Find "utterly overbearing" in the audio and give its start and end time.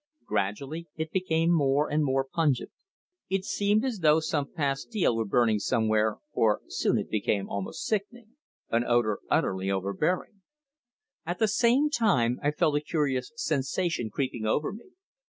9.29-10.41